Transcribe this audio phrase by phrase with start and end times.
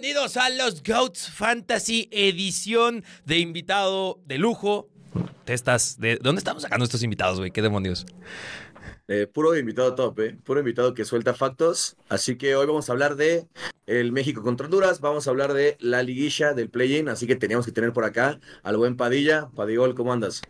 [0.00, 4.88] Bienvenidos a los Goats Fantasy edición de invitado de lujo.
[5.44, 7.50] ¿Te estás de dónde estamos sacando estos invitados, güey?
[7.50, 8.06] ¿Qué demonios?
[9.08, 10.38] Eh, puro invitado top, ¿eh?
[10.42, 11.98] Puro invitado que suelta factos.
[12.08, 13.46] Así que hoy vamos a hablar de
[13.86, 17.66] el México contra Honduras, vamos a hablar de la liguilla del play-in, así que teníamos
[17.66, 19.50] que tener por acá al buen Padilla.
[19.54, 20.40] Padigol, ¿cómo andas?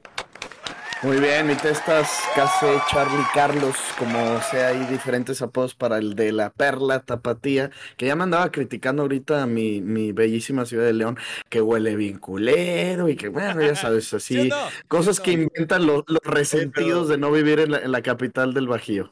[1.03, 6.31] Muy bien, mi testas, casi Charlie Carlos, como sea, hay diferentes apodos para el de
[6.31, 11.17] la perla tapatía, que ya me andaba criticando ahorita mi, mi bellísima ciudad de León,
[11.49, 14.51] que huele bien culero y que, bueno, ya sabes, así,
[14.89, 19.11] cosas que inventan los, resentidos de no vivir en la, en la capital del Bajío.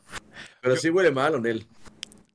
[0.61, 1.67] Pero sí huele mal, Onel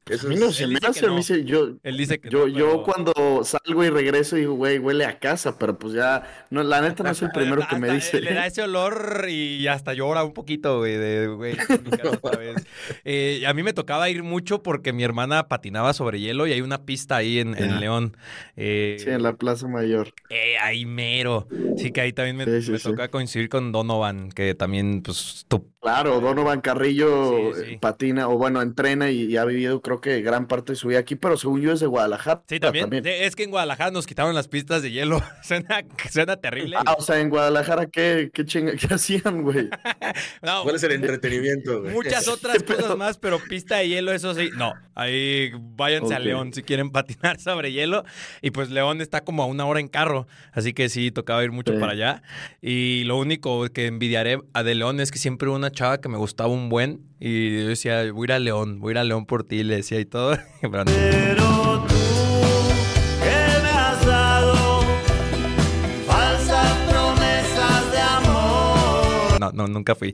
[0.06, 3.44] a mí no se me hace, me dice, yo, él dice que yo, yo cuando
[3.46, 7.12] salgo y regreso digo, güey, huele a casa, pero pues ya, no, la neta no
[7.12, 8.20] es el primero que me dice.
[8.20, 11.56] Le da ese olor y hasta llora un poquito, güey, de, güey,
[12.04, 12.66] otra vez.
[13.06, 16.62] Eh, a mí me tocaba ir mucho porque mi hermana patinaba sobre hielo y hay
[16.62, 18.18] una pista ahí en, León.
[18.58, 20.14] Eh, sí, en la Plaza Mayor.
[20.30, 21.48] Eh, ahí mero.
[21.78, 22.46] Sí, que ahí también me,
[22.78, 25.72] toca coincidir con Donovan, que también, pues, tú...
[25.82, 30.76] Claro, Donovan Carrillo patina, o bueno, entrena y, ha vivido, creo que gran parte de
[30.76, 32.44] su vida aquí, pero según yo es de Guadalajara.
[32.48, 32.90] Sí, también.
[33.06, 35.22] Es que en Guadalajara nos quitaron las pistas de hielo.
[35.44, 36.78] suena, terrible.
[36.80, 39.70] Ah, o sea, en Guadalajara, ¿qué, qué, chinga, qué hacían, güey?
[40.64, 41.94] ¿Cuál es el entretenimiento, güey?
[41.94, 44.50] Muchas otras cosas más, pero pista de hielo, eso sí.
[44.56, 48.04] No, ahí váyanse a León si quieren patinar sobre hielo.
[48.42, 51.52] Y pues León está como a una hora en carro, así que sí, tocaba ir
[51.52, 52.24] mucho para allá.
[52.62, 56.10] Y lo único que envidiaré a de León es que siempre hubo una chava que
[56.10, 58.98] me gustaba un buen y yo decía, voy a ir a León, voy a ir
[58.98, 60.38] a León por ti, le decía y todo.
[60.62, 61.96] Pero, tú,
[63.24, 64.82] ¿qué me has dado?
[66.06, 69.40] Falsas promesas de amor.
[69.40, 70.14] No, no, nunca fui.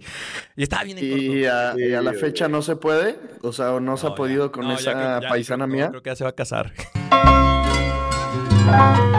[0.56, 3.18] Y estaba bien ¿Y a, y a, la fecha no se puede?
[3.42, 5.90] O sea, no se ha podido con esa paisana mía.
[5.90, 6.74] Creo que ya se va a casar.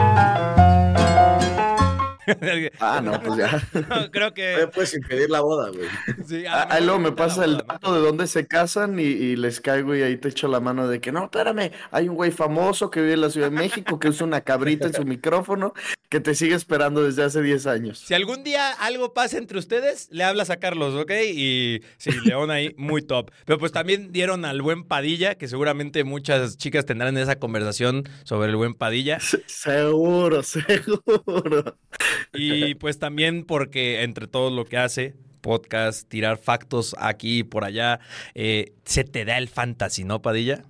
[2.79, 4.09] ah, no, pues ya.
[4.11, 4.57] creo que.
[4.61, 5.87] No puedes impedir la boda, güey.
[6.27, 9.95] Sí, ah, ahí luego me pasa el dato de dónde se casan y, les caigo
[9.95, 13.01] y ahí te echo la mano de que no, espérame, hay un güey famoso que
[13.01, 15.73] vive en la Ciudad de México que usa una cabrita en su micrófono
[16.11, 17.99] que te sigue esperando desde hace 10 años.
[17.99, 21.11] Si algún día algo pasa entre ustedes, le hablas a Carlos, ¿ok?
[21.33, 23.31] Y sí, León ahí, muy top.
[23.45, 28.49] Pero pues también dieron al buen Padilla, que seguramente muchas chicas tendrán esa conversación sobre
[28.49, 29.19] el buen Padilla.
[29.45, 31.77] seguro, seguro.
[32.33, 37.63] Y pues también porque entre todo lo que hace, podcast, tirar factos aquí y por
[37.65, 37.99] allá,
[38.35, 40.63] eh, se te da el fantasy, ¿no, Padilla?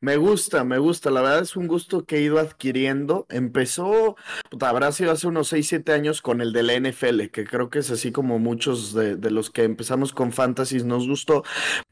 [0.00, 1.10] Me gusta, me gusta.
[1.10, 3.26] La verdad es un gusto que he ido adquiriendo.
[3.28, 4.16] Empezó,
[4.60, 7.80] habrá sido hace unos 6, 7 años con el de la NFL, que creo que
[7.80, 11.44] es así como muchos de, los que empezamos con Fantasy nos gustó,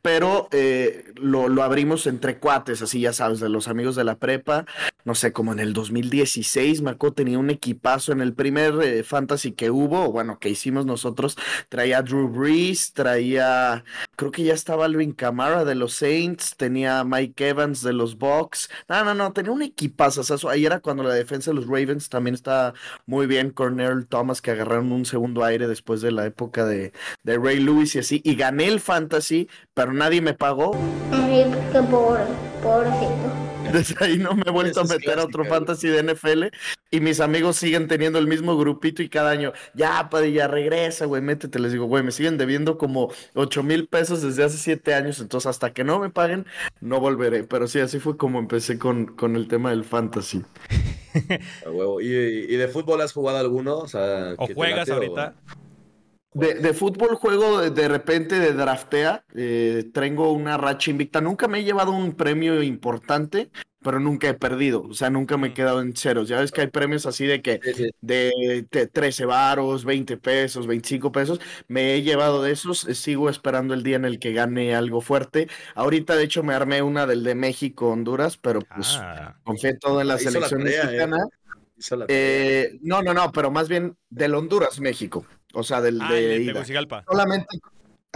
[0.05, 4.67] pero eh, lo, abrimos entre cuates, así ya sabes, de los amigos de la prepa.
[5.07, 9.03] No sé, como en el 2016, me acuerdo, tenía un equipazo en el primer eh,
[9.03, 11.39] Fantasy que hubo, bueno, que hicimos nosotros.
[11.71, 13.83] Traía Drew Brees, traía,
[14.15, 18.69] creo que ya estaba Alvin Kamara de los Saints, tenía Mike Evans de los Bucks.
[18.91, 20.21] No, no, no, tenía un equipazo.
[20.51, 22.75] ahí era cuando la defensa de los Ravens también está
[23.07, 23.49] muy bien.
[23.49, 26.93] Cornell Thomas, que agarraron un segundo aire después de la época de,
[27.23, 28.21] de Ray Lewis y así.
[28.23, 30.73] Y gané el fantasy, pero nadie me pagó.
[31.11, 32.23] Qué pobre,
[32.63, 33.45] pobrecito.
[33.73, 36.45] Desde ahí no me he vuelto a meter a otro fantasy de NFL
[36.91, 41.23] y mis amigos siguen teniendo el mismo grupito y cada año, ya, ya regresa, güey,
[41.23, 41.59] métete.
[41.59, 45.47] Les digo, güey, me siguen debiendo como 8 mil pesos desde hace 7 años, entonces
[45.47, 46.47] hasta que no me paguen,
[46.81, 47.45] no volveré.
[47.45, 50.45] Pero sí, así fue como empecé con, con el tema del fantasy.
[52.01, 53.79] ¿Y, de fútbol has jugado alguno?
[53.79, 55.35] O, juegas ahorita.
[56.35, 61.21] De, fútbol juego de, repente de draftea, eh, tengo una racha invicta.
[61.21, 63.53] Nunca me he llevado un premio importante,
[63.85, 64.83] pero nunca he perdido.
[64.83, 65.55] O sea, nunca me he mm.
[65.55, 66.27] quedado en ceros.
[66.27, 67.61] Ya ves que hay premios así de que
[68.01, 71.41] de, 13 varos, 20 pesos, 25 pesos.
[71.69, 72.89] Me he llevado de esos.
[72.89, 75.49] Eh, sigo esperando el día en el que gane algo fuerte.
[75.77, 79.37] Ahorita, de hecho, me armé una del de México, Honduras, pero pues ah.
[79.45, 80.65] confié todo en la selección ¿eh?
[80.65, 81.29] mexicana.
[82.83, 85.25] no, no, no, pero más bien del Honduras, México.
[85.55, 87.05] O sea, del ah, de, Tegucigalpa.
[87.09, 87.59] Solamente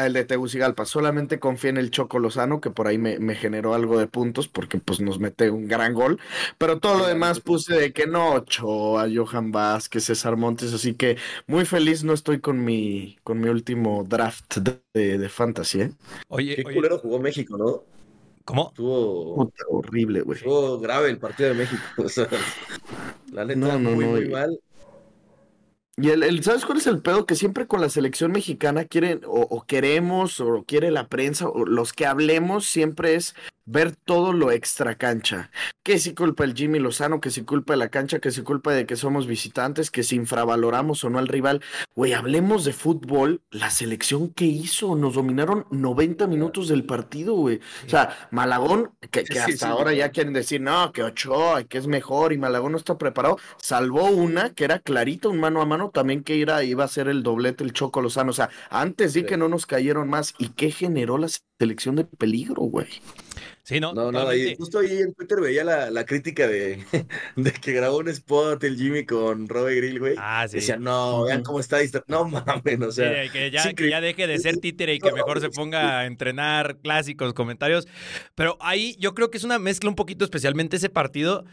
[0.07, 3.99] el de Tegucigalpa, solamente confía en el Choco Lozano, que por ahí me, generó algo
[3.99, 6.21] de puntos, porque pues nos mete un gran gol.
[6.57, 11.17] Pero todo lo demás puse de que no, a Johan Vázquez, César Montes, así que
[11.47, 15.91] muy feliz no estoy con mi, con mi último draft de, de fantasy, ¿eh?
[16.29, 17.83] Oye, qué culero jugó México, ¿no?
[18.45, 18.69] ¿Cómo?
[18.71, 20.39] Estuvo horrible, güey.
[20.39, 21.83] Estuvo grave el partido de México.
[21.99, 22.27] O sea,
[23.33, 24.59] la neta, muy, muy mal.
[26.01, 27.27] Y el, ¿sabes cuál es el pedo?
[27.27, 31.93] Que siempre con la selección mexicana quieren, o, queremos, o quiere la prensa, o los
[31.93, 33.35] que hablemos, siempre es
[33.69, 35.51] ver todo lo extra cancha.
[35.83, 38.73] Que si culpa el Jimmy Lozano, que si culpa de la cancha, que si culpa
[38.73, 41.63] de que somos visitantes, que si infravaloramos o no al rival.
[41.95, 43.43] Güey, hablemos de fútbol.
[43.51, 47.61] La selección que hizo, nos dominaron 90 minutos del partido, güey.
[47.87, 52.33] O sea, Malagón, que, hasta ahora ya quieren decir, no, que Ochoa, que es mejor
[52.33, 56.25] y Malagón no está preparado, salvó una que era clarita, un mano a mano, también
[56.25, 58.31] que iba, iba a ser el doblete, el Choco Lozano.
[58.31, 60.35] O sea, antes sí, que no nos cayeron más.
[60.39, 61.29] ¿Y qué generó la
[61.59, 62.89] selección de peligro, güey?
[63.69, 66.83] Sí, no, no, no ahí, justo ahí en Twitter veía la, la crítica de,
[67.37, 70.15] de, que grabó un spot el Jimmy con Robe Grill, güey.
[70.17, 70.57] Ah, sí.
[70.57, 71.77] Decía, no, vean cómo está
[72.07, 73.31] No mames, o sea.
[73.31, 76.79] que, ya, que ya deje de ser títere y que mejor se ponga a entrenar
[76.79, 77.87] clásicos, comentarios.
[78.35, 81.45] Pero ahí yo creo que es una mezcla un poquito, especialmente ese partido,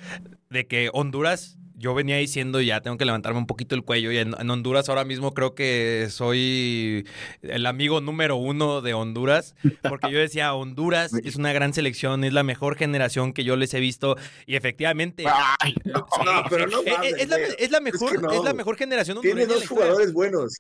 [0.50, 4.18] de que Honduras yo venía diciendo ya tengo que levantarme un poquito el cuello y
[4.18, 7.06] en, Honduras ahora mismo creo que soy
[7.42, 9.56] el amigo número uno de Honduras
[9.88, 13.74] porque yo decía Honduras es una gran selección es la mejor generación que yo les
[13.74, 15.24] he visto y efectivamente
[15.86, 16.06] no,
[16.50, 20.60] pero no es, la, es, la, mejor es, la mejor generación tiene dos jugadores buenos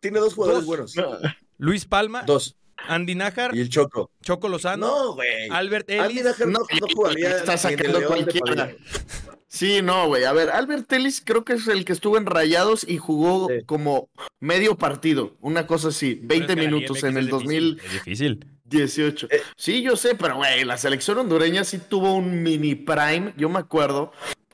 [0.00, 0.94] tiene dos jugadores buenos
[1.58, 2.56] Luis Palma dos
[2.88, 4.10] Andy Najar y el Choco.
[4.20, 4.86] Choco Lozano.
[4.86, 5.48] No, güey.
[5.48, 6.02] Albert Ellis.
[6.02, 7.36] Andy Najar no, no jugaría.
[7.36, 8.74] Está sacando cualquiera.
[9.54, 10.24] Sí, no, güey.
[10.24, 14.08] A ver, Albert Ellis creo que es el que estuvo en Rayados y jugó como
[14.40, 19.28] medio partido, una cosa así, 20 minutos en el 2018.
[19.30, 19.42] Eh.
[19.56, 23.60] Sí, yo sé, pero güey, la selección hondureña sí tuvo un mini prime, yo me
[23.60, 24.10] acuerdo,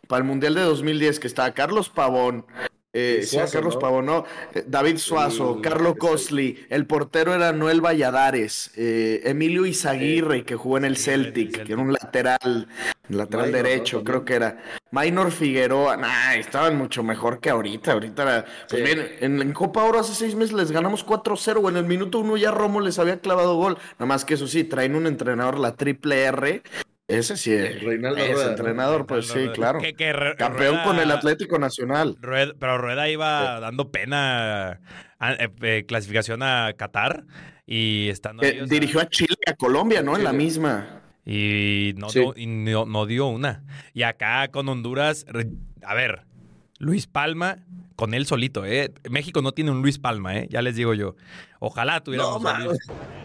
[0.06, 2.44] para el Mundial de 2010 que estaba Carlos Pavón,
[2.93, 9.21] eh, Carlos Pavón, no, eh, David Suazo, Carlos Cosli, el portero era Noel Valladares, eh,
[9.25, 12.67] Emilio Izaguirre, que jugó en el Celtic, que era un lateral,
[13.09, 14.59] lateral derecho, creo que era.
[14.91, 17.93] Minor Figueroa, nah, estaban mucho mejor que ahorita.
[17.93, 22.19] Ahorita, pues bien, en, Copa Oro hace seis meses les ganamos 4-0, en el minuto
[22.19, 23.79] uno ya Romo les había clavado gol.
[24.01, 26.63] Nada más que eso sí, traen un entrenador, la triple R,
[27.11, 27.83] ese sí es.
[27.83, 29.81] Reinaldo entrenador, pues sí, claro.
[30.39, 32.17] Campeón con el Atlético Nacional.
[32.21, 34.81] pero Rueda iba dando pena
[35.21, 37.25] eh, eh, clasificación a Qatar
[37.67, 40.17] y estando eh, Dirigió a Chile, a Colombia, ¿no?
[40.17, 41.03] En la misma.
[41.27, 43.63] Y, no, no, dio una.
[43.93, 45.27] Y acá con Honduras,
[45.83, 46.25] a ver,
[46.79, 47.59] Luis Palma,
[47.95, 48.93] con él solito, ¿eh?
[49.11, 50.49] México no tiene un Luis Palma, ¿eh?
[50.51, 51.15] Ya les digo yo.
[51.62, 52.79] Ojalá tuviéramos no, Luis.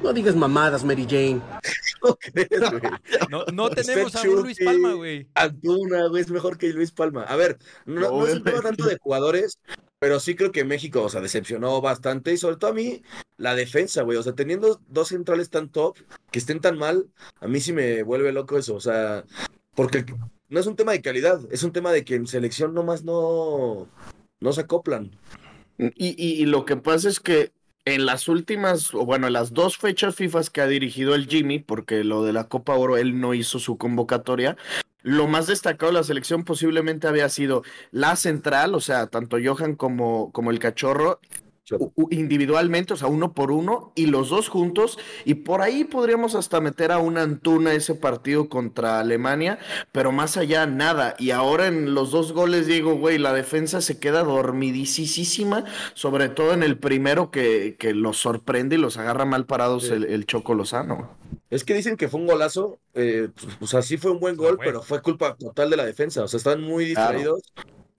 [0.03, 1.41] No digas mamadas, Mary Jane.
[3.29, 5.27] No, no tenemos a un Luis Palma, güey.
[5.33, 7.23] Antuna, güey, es mejor que Luis Palma.
[7.23, 9.57] A ver, no, no, se trata tanto de jugadores,
[9.99, 13.01] pero sí creo que México, o sea, decepcionó bastante y sobre todo a mí
[13.37, 14.17] la defensa, güey.
[14.17, 15.97] O sea, teniendo dos centrales tan top,
[16.29, 17.07] que estén tan mal,
[17.39, 18.75] a mí sí me vuelve loco eso.
[18.75, 19.23] O sea,
[19.75, 20.05] porque
[20.49, 23.87] no es un tema de calidad, es un tema de que en selección nomás no,
[24.41, 25.17] no se acoplan.
[25.77, 27.51] Y, y, lo que pasa es que
[27.85, 31.59] en las últimas, o bueno, en las dos fechas FIFA que ha dirigido el Jimmy,
[31.59, 34.57] porque lo de la Copa Oro él no hizo su convocatoria,
[35.03, 37.61] lo más destacado de la selección posiblemente había sido
[37.91, 41.19] la central, o sea, tanto Johan como, como el cachorro,
[42.11, 46.61] individualmente, o sea, uno por uno, y los dos juntos, y por ahí podríamos hasta
[46.61, 49.57] meter a una Antuna ese partido contra Alemania,
[49.91, 53.99] pero más allá nada, y ahora en los dos goles digo, güey, la defensa se
[53.99, 59.45] queda dormidísima, sobre todo en el primero que, que los sorprende y los agarra mal
[59.45, 61.09] parados el, el, Choco Lozano.
[61.49, 64.35] Es que dicen que fue un golazo, eh, pues, o sea, sí fue un buen
[64.35, 67.41] gol, pero fue culpa total de la defensa, o sea, están muy distraídos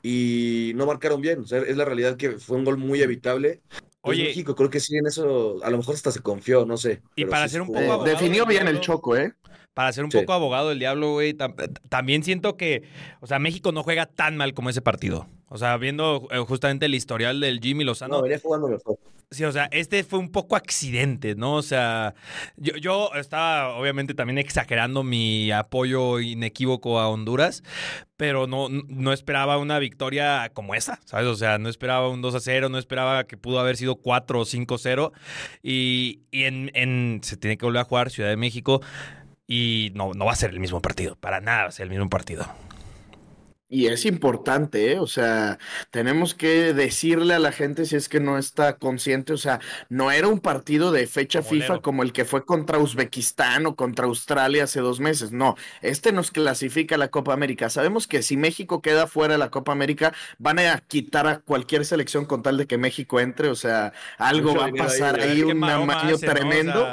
[0.08, 1.40] y no marcaron bien.
[1.40, 3.60] O sea, es la realidad que fue un gol muy evitable.
[4.02, 7.02] Oye, México creo que sí en eso, a lo mejor hasta se confió, no sé.
[7.16, 9.32] Y para ser un poco definió bien el Choco, ¿eh?
[9.74, 11.36] Para ser un poco abogado del diablo, güey,
[11.88, 12.84] también siento que,
[13.20, 15.26] o sea, México no juega tan mal como ese partido.
[15.48, 18.16] O sea, viendo eh, justamente el historial del Jimmy Lozano.
[18.16, 18.98] No, venía jugando mejor.
[19.30, 21.54] Sí, o sea, este fue un poco accidente, ¿no?
[21.54, 22.14] O sea,
[22.56, 27.64] yo, yo estaba obviamente también exagerando mi apoyo inequívoco a Honduras,
[28.16, 31.26] pero no, no esperaba una victoria como esa, ¿sabes?
[31.26, 34.40] O sea, no esperaba un 2 a 0, no esperaba que pudo haber sido 4
[34.40, 35.12] o 5 0.
[35.60, 38.80] Y, y en, en, se tiene que volver a jugar Ciudad de México
[39.48, 41.90] y no, no va a ser el mismo partido, para nada va a ser el
[41.90, 42.46] mismo partido.
[43.68, 45.00] Y es importante, ¿eh?
[45.00, 45.58] O sea,
[45.90, 49.58] tenemos que decirle a la gente si es que no está consciente, o sea,
[49.88, 54.06] no era un partido de fecha FIFA como el que fue contra Uzbekistán o contra
[54.06, 57.68] Australia hace dos meses, no, este nos clasifica a la Copa América.
[57.68, 61.84] Sabemos que si México queda fuera de la Copa América, van a quitar a cualquier
[61.84, 65.64] selección con tal de que México entre, o sea, algo va a pasar ahí, un
[65.64, 66.86] amaño tremendo.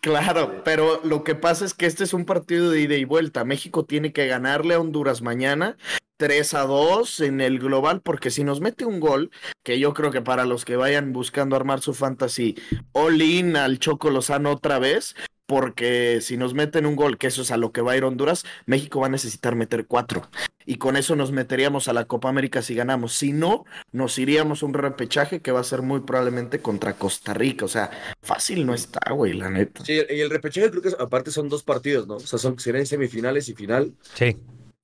[0.00, 3.44] Claro, pero lo que pasa es que este es un partido de ida y vuelta.
[3.44, 5.76] México tiene que ganarle a Honduras mañana
[6.22, 9.32] 3 a 2 en el global, porque si nos mete un gol,
[9.64, 12.54] que yo creo que para los que vayan buscando armar su fantasy,
[12.92, 15.16] all in al Choco Lozano otra vez,
[15.52, 18.04] porque si nos meten un gol, que eso es a lo que va a ir
[18.04, 20.26] Honduras, México va a necesitar meter cuatro.
[20.64, 23.12] Y con eso nos meteríamos a la Copa América si ganamos.
[23.12, 27.34] Si no, nos iríamos a un repechaje que va a ser muy probablemente contra Costa
[27.34, 27.66] Rica.
[27.66, 27.90] O sea,
[28.22, 29.84] fácil no está, güey, la neta.
[29.84, 32.14] Sí, y el repechaje creo que aparte son dos partidos, ¿no?
[32.14, 33.92] O sea, son serían semifinales y final.
[34.14, 34.34] Sí.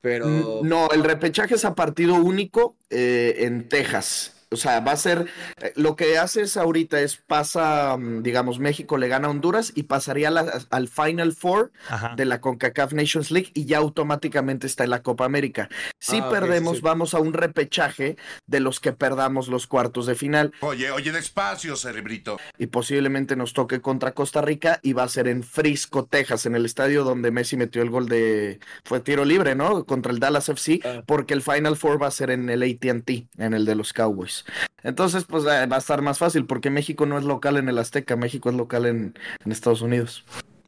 [0.03, 0.61] Pero.
[0.65, 4.35] No, el repechaje es a partido único eh, en Texas.
[4.51, 5.27] O sea, va a ser,
[5.61, 9.85] eh, lo que haces ahorita es pasa, mm, digamos, México le gana a Honduras y
[9.85, 11.71] pasaría al Final Four
[12.17, 15.69] de la CONCACAF Nations League y ya automáticamente está en la Copa América.
[15.99, 20.53] Si ah, perdemos, vamos a un repechaje de los que perdamos los cuartos de final.
[20.61, 22.39] Oye, oye, despacio, cerebrito.
[22.57, 26.55] Y posiblemente nos toque contra Costa Rica y va a ser en Frisco, Texas, en
[26.55, 29.85] el estadio donde Messi metió el gol de, fue tiro libre, ¿no?
[29.85, 31.03] Contra el Dallas FC, ah.
[31.07, 34.38] porque el Final Four va a ser en el ATT, en el de los Cowboys.
[34.83, 37.79] Entonces, pues eh, va a estar más fácil porque México no es local en el
[37.79, 39.15] Azteca, México es local en,
[39.47, 40.25] Estados Unidos.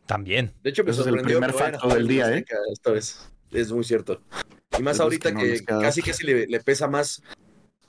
[0.07, 0.53] También.
[0.63, 2.45] De hecho, me es el primer facto del día, ¿eh?
[2.73, 3.31] Esta vez.
[3.53, 4.21] Es muy cierto.
[4.79, 7.23] Y más ahorita que, casi que le, le pesa más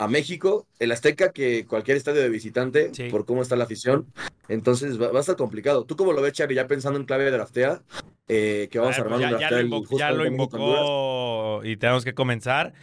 [0.02, 4.08] a México, el Azteca, que cualquier estadio de visitante, por cómo está la afición.
[4.48, 5.86] Entonces va, a estar complicado.
[5.86, 6.56] ¿Tú cómo lo ves, Charlie?
[6.56, 7.84] Ya pensando en clave de draftea,
[8.28, 12.16] eh, que vamos a, armar pues un ya, lo, ya lo invocó y tenemos que
[12.16, 12.74] comenzar.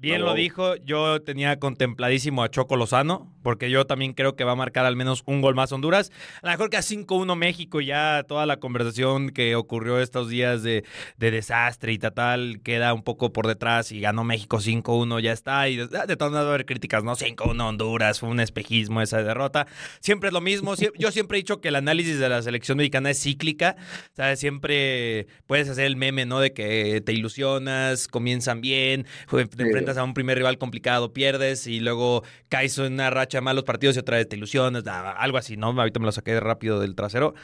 [0.00, 4.52] Bien lo dijo, yo tenía contempladísimo a Choco Lozano, porque yo también creo que va
[4.52, 6.10] a marcar al menos un gol más Honduras.
[6.40, 10.62] A lo mejor que a 5-1 México, ya toda la conversación que ocurrió estos días
[10.62, 10.84] de,
[11.18, 15.68] desastre y tal, queda un poco por detrás y ganó México 5-1, ya está.
[15.68, 17.14] Y de, de todas maneras va a haber críticas, ¿no?
[17.14, 19.66] 5-1 Honduras, fue un espejismo esa derrota.
[20.00, 23.10] Siempre es lo mismo, yo siempre he dicho que el análisis de la selección mexicana
[23.10, 23.76] es cíclica,
[24.16, 24.40] ¿sabes?
[24.40, 26.40] Siempre puedes hacer el meme, ¿no?
[26.40, 31.80] De que te ilusionas, comienzan bien, te enfrentas a un primer rival complicado, pierdes y
[31.80, 35.56] luego caes en una racha de malos partidos y otra vez te ilusionas, algo así,
[35.56, 35.68] ¿no?
[35.68, 37.34] Ahorita me lo saqué rápido del trasero.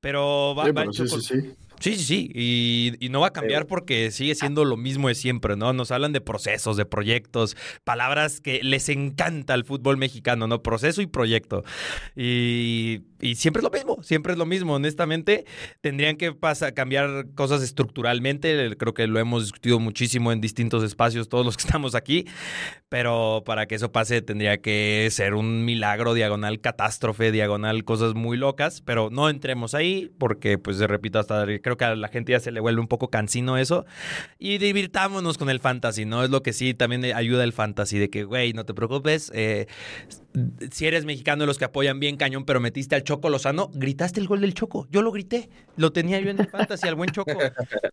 [0.00, 1.40] Pero va, sí, sí, sí.
[1.40, 2.30] Sí, sí, sí.
[2.34, 5.72] Y, no va a cambiar porque sigue siendo lo mismo de siempre, ¿no?
[5.72, 10.62] Nos hablan de procesos, de proyectos, palabras que les encanta al fútbol mexicano, ¿no?
[10.62, 11.64] Proceso y proyecto.
[12.14, 13.02] Y,
[13.34, 14.74] siempre es lo mismo, siempre es lo mismo.
[14.74, 15.44] Honestamente,
[15.80, 18.76] tendrían que pasar, cambiar cosas estructuralmente.
[18.76, 22.26] Creo que lo hemos discutido muchísimo en distintos espacios, todos los que estamos aquí.
[22.88, 28.36] Pero para que eso pase, tendría que ser un milagro, diagonal catástrofe, diagonal cosas muy
[28.36, 28.82] locas.
[28.82, 32.50] Pero no entremos ahí porque, pues, repito, hasta creo que a la gente ya se
[32.50, 33.86] le vuelve un poco cansino eso.
[34.38, 36.24] Y divirtámonos con el fantasy, ¿no?
[36.24, 39.30] Es lo que sí también ayuda el fantasy, de que, güey, no te preocupes.
[39.34, 39.66] Eh,
[40.70, 44.20] si eres mexicano de los que apoyan bien cañón, pero metiste al Choco Lozano, gritaste
[44.20, 44.86] el gol del Choco.
[44.90, 45.48] Yo lo grité.
[45.76, 47.32] Lo tenía yo en el fantasy, al buen Choco.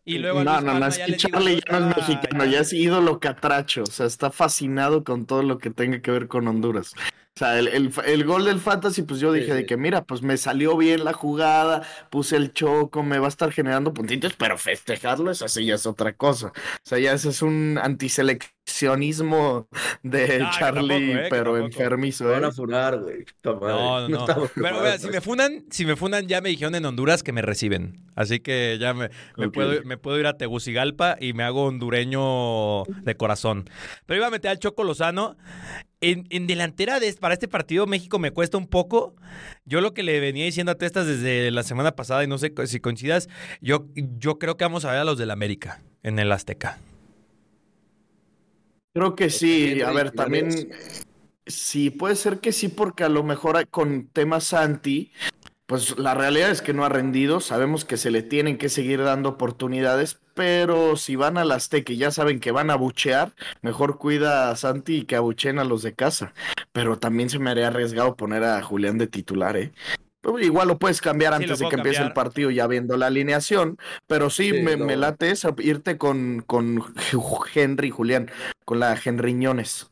[0.06, 3.20] Y luego no, no, no, es que Charlie ya no es mexicano, ya es ídolo
[3.20, 3.84] catracho.
[3.84, 6.94] O sea, está fascinado con todo lo que tenga que ver con Honduras.
[7.38, 10.78] O sea, el, gol del Fantasy, pues yo dije de que mira, pues me salió
[10.78, 15.42] bien la jugada, puse el choco, me va a estar generando puntitos, pero festejarlo es
[15.42, 16.48] así, ya es otra cosa.
[16.48, 19.68] O sea, ya ese es un antiseleccionismo
[20.02, 22.30] de Charlie, eh, pero enfermizo.
[22.30, 22.36] ¿eh?
[22.36, 23.26] Van a funar, güey.
[23.44, 24.50] No, no, no.
[24.56, 27.42] Pero vea, si me funan, si me funan, ya me dijeron en Honduras que me
[27.42, 28.00] reciben.
[28.16, 29.10] Así que ya me,
[29.52, 33.70] puedo, me puedo ir a Tegucigalpa y me hago hondureño de corazón.
[34.06, 35.36] Pero iba a meter al Choco Lozano
[36.12, 39.16] en, delantera de, para este partido, México me cuesta un poco.
[39.66, 42.54] Yo lo que le venía diciendo a Testas desde la semana pasada, y no sé
[42.66, 43.28] si coincidas,
[43.62, 46.80] yo, yo creo que vamos a ver a los del América en el Azteca.
[48.94, 49.82] Creo que sí.
[49.82, 50.72] A ver, también.
[51.48, 55.12] Sí, puede ser que sí, porque a lo mejor con temas anti,
[55.66, 57.40] pues la realidad es que no ha rendido.
[57.40, 61.98] Sabemos que se le tienen que seguir dando oportunidades, pero si van al Azteca y
[61.98, 65.82] ya saben que van a buchear, mejor cuida a Santi y que abucheen a los
[65.82, 66.34] de casa.
[66.72, 69.72] Pero también se me haría arriesgado poner a Julián de titular, ¿eh?
[70.42, 73.78] Igual lo puedes cambiar antes de que empiece el partido ya viendo la alineación,
[74.08, 76.84] pero sí, me, late eso, irte con, con
[77.54, 78.30] Henry, Julián,
[78.66, 79.90] con la Henriñones.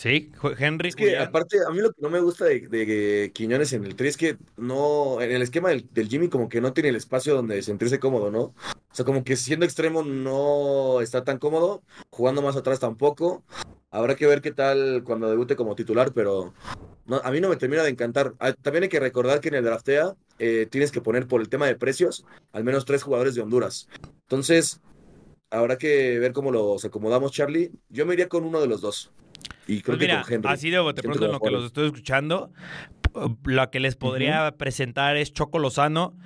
[0.00, 0.88] Sí, Henry.
[0.88, 4.08] Es que aparte, a mí lo que no me gusta de, Quiñones en el 3
[4.08, 7.60] es que no, en el esquema del, Jimmy como que no tiene el espacio donde
[7.60, 8.40] sentirse cómodo, ¿no?
[8.40, 8.54] O
[8.92, 13.44] sea, como que siendo extremo no está tan cómodo, jugando más atrás tampoco.
[13.90, 16.54] Habrá que ver qué tal cuando debute como titular, pero
[17.04, 18.32] no, a mí no me termina de encantar.
[18.38, 21.50] Ah, también hay que recordar que en el draftea eh, tienes que poner por el
[21.50, 23.86] tema de precios al menos tres jugadores de Honduras.
[24.22, 24.80] Entonces,
[25.50, 27.70] habrá que ver cómo los acomodamos, Charlie.
[27.90, 29.12] Yo me iría con uno de los dos.
[29.70, 32.50] Y creo pues que así de pronto en lo que los estoy escuchando,
[33.44, 36.16] lo que les podría presentar es Choco Lozano,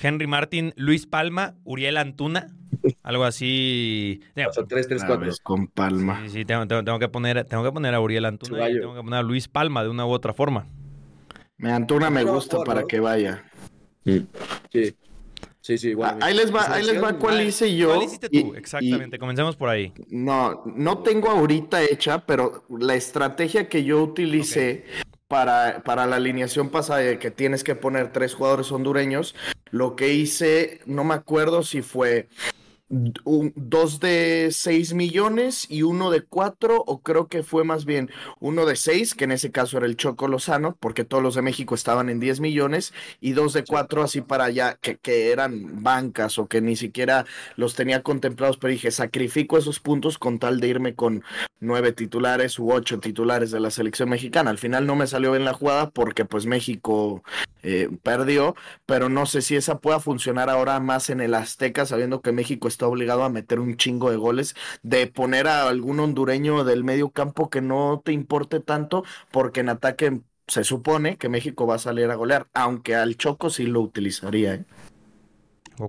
[0.00, 2.54] Henry Martin, Luis Palma, Uriel Antuna.
[3.02, 4.22] Algo así.
[4.52, 5.30] Son tres, tres, cuatro.
[5.42, 6.22] Con Palma.
[6.24, 6.66] Sí, sí, tengo,
[6.98, 9.82] que poner, tengo que poner a Uriel Antuna y tengo que poner a Luis Palma
[9.82, 10.66] de una u otra forma.
[11.58, 13.44] Me Antuna me gusta para que vaya.
[14.04, 14.26] Sí.
[14.72, 14.96] Sí,
[15.64, 16.18] sí, igual.
[16.20, 17.88] Ah, ahí les va, ahí les va cuál hice yo.
[17.88, 18.54] ¿Cuál hiciste tú?
[18.54, 19.92] Exactamente, comencemos por ahí.
[20.10, 24.84] No, no tengo ahorita hecha, pero la estrategia que yo utilicé
[25.26, 29.34] para, para la alineación pasada de que tienes que poner tres jugadores hondureños,
[29.70, 32.28] lo que hice, no me acuerdo si fue
[32.88, 38.10] dos de 6 millones y uno de 4, o creo que fue más bien
[38.40, 41.42] uno de 6, que en ese caso era el Choco Lozano, porque todos los de
[41.42, 45.82] México estaban en 10 millones, y dos de 4 así para allá, que, que, eran
[45.82, 47.24] bancas o que ni siquiera
[47.56, 51.24] los tenía contemplados, pero dije, sacrifico esos puntos con tal de irme con
[51.64, 54.50] nueve titulares u ocho titulares de la selección mexicana.
[54.50, 57.22] Al final no me salió bien la jugada porque pues México
[57.62, 58.54] eh, perdió,
[58.86, 62.68] pero no sé si esa pueda funcionar ahora más en el Azteca, sabiendo que México
[62.74, 67.10] está obligado a meter un chingo de goles, de poner a algún hondureño del medio
[67.10, 71.78] campo que no te importe tanto, porque en ataque se supone que México va a
[71.78, 74.54] salir a golear, aunque al Choco sí lo utilizaría.
[74.54, 74.64] ¿eh?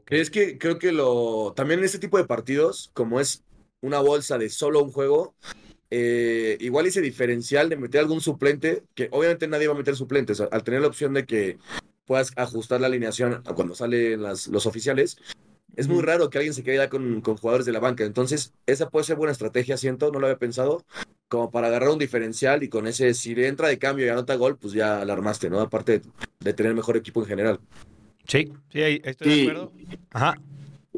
[0.08, 3.44] Es que creo que lo también en este tipo de partidos, como es
[3.82, 5.36] una bolsa de solo un juego,
[5.92, 10.39] eh, igual ese diferencial de meter algún suplente, que obviamente nadie va a meter suplentes,
[10.42, 11.58] al tener la opción de que
[12.06, 15.18] puedas ajustar la alineación cuando salen las, los oficiales,
[15.75, 18.03] es muy raro que alguien se quede ya con, con, jugadores de la banca.
[18.03, 20.84] Entonces, esa puede ser buena estrategia, siento, no lo había pensado,
[21.27, 24.58] como para agarrar un diferencial y con ese, si entra de cambio y anota gol,
[24.58, 25.60] pues ya alarmaste, ¿no?
[25.60, 26.01] Aparte
[26.39, 27.60] de tener mejor equipo en general.
[28.27, 29.72] Sí, sí, estoy de acuerdo.
[30.12, 30.36] Ajá.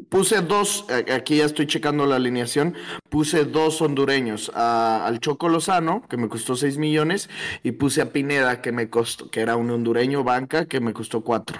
[0.08, 2.74] Puse dos, aquí ya estoy checando la alineación,
[3.08, 7.28] puse dos hondureños, a, al Choco Lozano, que me costó 6 millones,
[7.64, 11.22] y puse a Pineda, que me costó, que era un hondureño banca, que me costó
[11.22, 11.58] 4.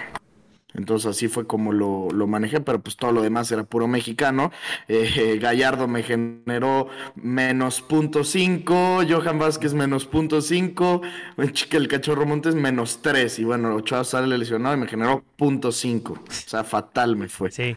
[0.79, 4.53] Entonces así fue como lo, lo, manejé, pero pues todo lo demás era puro mexicano.
[4.87, 11.03] Eh, Gallardo me generó menos punto cinco, Johan Vázquez menos punto cinco,
[11.37, 16.23] el cachorro Montes menos tres, y bueno, Ochoa sale lesionado y me generó punto cinco.
[16.27, 17.51] O sea, fatal me fue.
[17.51, 17.77] Sí.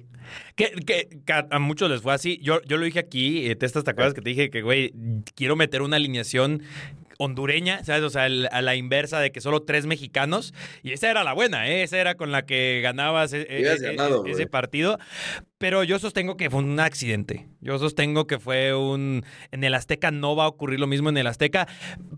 [0.55, 2.37] Que, que, que, a muchos les fue así.
[2.41, 4.93] Yo, yo lo dije aquí, eh, Testas, ¿te acuerdas que te dije que, güey,
[5.35, 6.61] quiero meter una alineación
[7.21, 8.03] hondureña, ¿sabes?
[8.03, 10.53] O sea, el, a la inversa de que solo tres mexicanos.
[10.81, 11.83] Y esa era la buena, ¿eh?
[11.83, 14.97] Esa era con la que ganabas e, e, ganado, ese partido.
[15.57, 17.47] Pero yo sostengo que fue un accidente.
[17.61, 19.23] Yo sostengo que fue un...
[19.51, 21.67] En el Azteca no va a ocurrir lo mismo en el Azteca.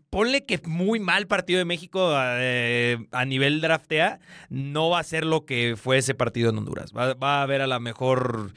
[0.10, 4.20] Ponle que muy mal partido de México eh, a nivel draftea.
[4.50, 6.94] No va a ser lo que fue ese partido en Honduras.
[6.98, 8.54] Va, va a haber a la mejor...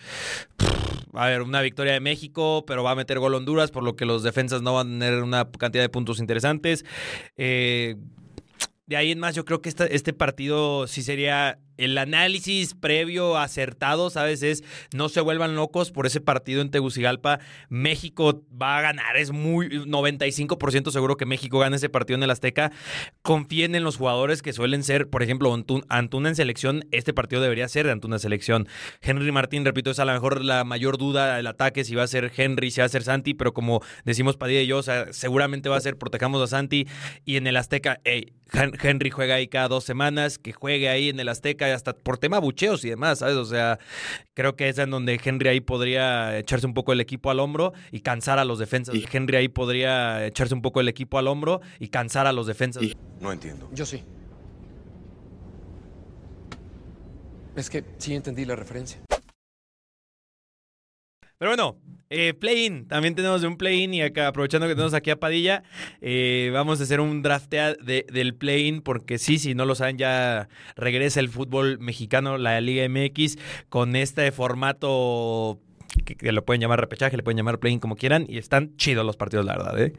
[1.14, 4.04] a haber una victoria de México, pero va a meter gol Honduras, por lo que
[4.04, 6.84] los defensas no van a tener una cantidad de puntos interesantes.
[7.36, 7.96] Eh,
[8.86, 13.36] de ahí en más, yo creo que esta, este partido sí sería el análisis previo
[13.36, 14.42] acertado, ¿sabes?
[14.42, 17.40] Es no se vuelvan locos por ese partido en Tegucigalpa.
[17.68, 22.30] México va a ganar, es muy 95% seguro que México gane ese partido en el
[22.30, 22.72] Azteca.
[23.22, 25.54] Confíen en los jugadores que suelen ser, por ejemplo,
[25.88, 28.68] Antuna en selección, este partido debería ser de Antuna en selección.
[29.00, 32.06] Henry Martín, repito, es a lo mejor la mayor duda del ataque si va a
[32.08, 35.12] ser Henry, si va a ser Santi, pero como decimos Padilla y yo, o sea,
[35.12, 36.86] seguramente va a ser protejamos a Santi
[37.24, 41.18] y en el Azteca, hey, Henry juega ahí cada dos semanas, que juegue ahí en
[41.18, 43.36] el Azteca hasta por tema bucheos y demás, ¿sabes?
[43.36, 43.78] O sea,
[44.34, 47.72] creo que es en donde Henry ahí podría echarse un poco el equipo al hombro
[47.90, 48.94] y cansar a los defensas.
[48.94, 52.46] Y Henry ahí podría echarse un poco el equipo al hombro y cansar a los
[52.46, 52.82] defensas.
[52.82, 52.96] Y...
[53.20, 53.68] No entiendo.
[53.72, 54.02] Yo sí.
[57.56, 59.00] Es que sí entendí la referencia.
[61.38, 61.76] Pero bueno,
[62.08, 65.64] eh, play-in, también tenemos un play-in y acá aprovechando que tenemos aquí a Padilla,
[66.00, 69.98] eh, vamos a hacer un draftea de, del play-in porque sí, si no lo saben
[69.98, 73.36] ya regresa el fútbol mexicano, la Liga MX,
[73.68, 75.58] con este formato
[76.04, 79.04] que, que lo pueden llamar repechaje, le pueden llamar play-in como quieran y están chidos
[79.04, 79.92] los partidos, la verdad, ¿eh?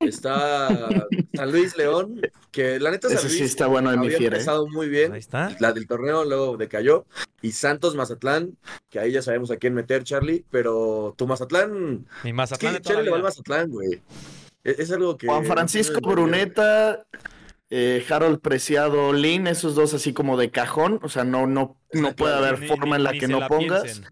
[0.00, 0.68] Está
[1.34, 4.18] San Luis León, que la neta San Ese Luis sí está bueno de mi había
[4.18, 4.36] fiera.
[4.36, 4.40] ¿eh?
[4.40, 5.12] empezado muy bien.
[5.12, 5.54] Ahí está.
[5.60, 7.04] La del torneo luego decayó.
[7.42, 8.56] Y Santos Mazatlán,
[8.88, 10.44] que ahí ya sabemos a quién meter, Charlie.
[10.50, 12.06] Pero tu Mazatlán.
[12.24, 13.22] Mi Es Mazatlán la Charlie le va al.
[13.22, 14.00] Mazatlán, güey.
[14.64, 15.26] Es, es algo que.
[15.26, 17.04] Juan Francisco Bruneta,
[17.68, 22.16] eh, Harold Preciado, Lin, esos dos así como de cajón, o sea, no, no, no
[22.16, 23.82] puede haber Ni- forma en la ni que no la pongas.
[23.82, 24.06] piensen.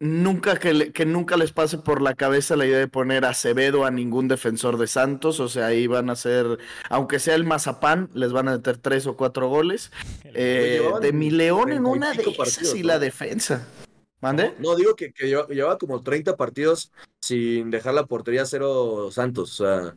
[0.00, 3.30] Nunca que, le- que nunca les pase por la cabeza la idea de poner a
[3.30, 6.58] Acevedo a ningún defensor de Santos, o sea, ahí van a ser,
[6.88, 9.90] aunque sea el Mazapán, les van a meter tres o cuatro goles.
[10.40, 12.88] Eh, de mi León en una de pico esas partidos, y ¿no?
[12.88, 13.66] la defensa.
[14.20, 14.54] ¿Mande?
[14.58, 19.60] No, digo que, que lleva- llevaba como 30 partidos sin dejar la portería cero Santos.
[19.60, 19.96] O sea,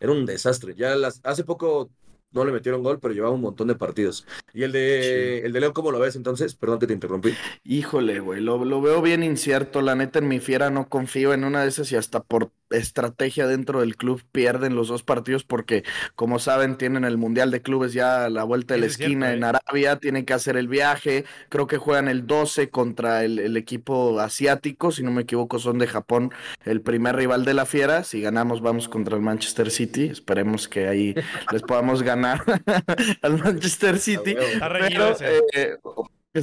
[0.00, 0.74] era un desastre.
[0.76, 1.90] Ya las, hace poco
[2.32, 4.26] no le metieron gol, pero llevaba un montón de partidos.
[4.52, 6.54] ¿Y el de, el de León cómo lo ves entonces?
[6.54, 7.38] Perdón que te interrumpí.
[7.64, 9.82] Híjole, güey, lo, lo veo bien incierto.
[9.82, 13.46] La neta, en mi fiera no confío en una de esas y hasta por estrategia
[13.46, 17.92] dentro del club pierden los dos partidos porque, como saben, tienen el Mundial de Clubes
[17.92, 19.58] ya a la vuelta de la es esquina cierto, en ¿eh?
[19.58, 21.24] Arabia, tienen que hacer el viaje.
[21.48, 25.78] Creo que juegan el 12 contra el, el equipo asiático, si no me equivoco, son
[25.78, 26.32] de Japón,
[26.64, 28.04] el primer rival de la fiera.
[28.04, 30.04] Si ganamos, vamos contra el Manchester City.
[30.06, 31.14] Esperemos que ahí
[31.52, 32.42] les podamos ganar
[33.22, 34.36] al Manchester City.
[34.60, 35.16] Pero,
[35.52, 35.76] eh,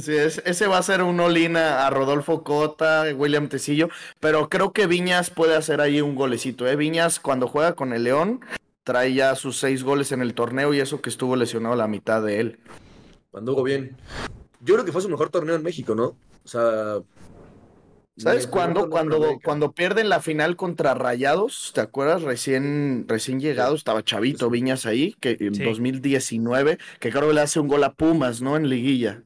[0.00, 3.88] sí, ese va a ser un all-in a, Rodolfo Cota, William Tecillo,
[4.20, 6.66] pero creo que Viñas puede hacer ahí un golecito.
[6.66, 6.76] ¿eh?
[6.76, 8.40] Viñas cuando juega con el León
[8.84, 12.22] trae ya sus seis goles en el torneo y eso que estuvo lesionado la mitad
[12.22, 12.58] de él.
[13.34, 13.96] Anduvo bien.
[14.60, 16.16] Yo creo que fue su mejor torneo en México, ¿no?
[16.44, 16.98] O sea.
[18.16, 18.88] ¿Sabes cuándo?
[18.88, 22.22] Cuando, cuando pierden la final contra Rayados, ¿te acuerdas?
[22.22, 25.64] Recién, recién llegado, estaba Chavito Viñas ahí, que en Sí.
[25.64, 28.56] 2019, que creo que le hace un gol a Pumas, ¿no?
[28.56, 29.22] En liguilla.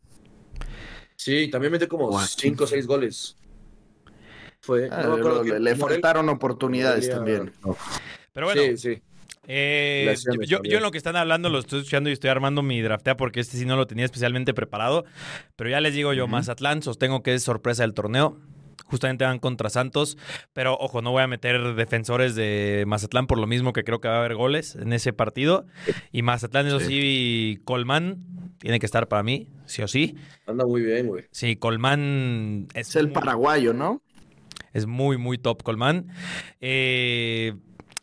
[1.22, 3.36] Sí, también metió como Guau, 5 o 6 goles.
[4.62, 4.88] Fue.
[4.90, 7.52] Ah, no me acuerdo le, que- le Morel- faltaron oportunidades también.
[8.32, 9.02] Pero bueno, Sí, sí.
[9.46, 10.14] eh,
[10.46, 13.18] yo, yo en lo que están hablando lo estoy escuchando y estoy armando mi draftea
[13.18, 15.04] porque este sí no lo tenía especialmente preparado.
[15.56, 18.38] Pero ya les digo yo, Mazatlán, sostengo que es sorpresa del torneo.
[18.90, 20.18] Justamente van contra Santos,
[20.52, 24.08] pero ojo, no voy a meter defensores de Mazatlán por lo mismo que creo que
[24.08, 25.64] va a haber goles en ese partido.
[26.12, 28.24] Y Mazatlán, eso sí, Colmán
[28.58, 30.16] tiene que estar para mí, sí o sí.
[30.46, 31.24] Anda muy bien, güey.
[31.30, 34.02] Sí, Colmán es, Es el muy- paraguayo, ¿no?
[34.72, 36.06] es muy, muy top Colmán.
[36.60, 37.54] Eh,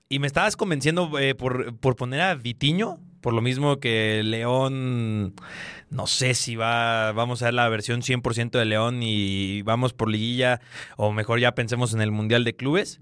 [0.10, 5.34] y me estabas convenciendo eh, por, por poner a Vitiño, por lo mismo que León,
[5.90, 10.10] no sé si va, vamos a ver la versión 100% de León y vamos por
[10.10, 10.62] liguilla,
[10.96, 13.00] o mejor ya pensemos en el Mundial de Clubes.